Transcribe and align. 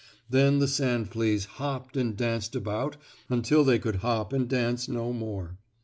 Then 0.27 0.57
the 0.57 0.67
sand 0.67 1.09
fleas 1.09 1.45
hopped 1.45 1.95
and 1.95 2.17
danced 2.17 2.55
about 2.55 2.97
until 3.29 3.63
they 3.63 3.77
could 3.77 3.97
hop 3.97 4.33
and 4.33 4.49
dance 4.49 4.87
no 4.89 5.13
more. 5.13 5.59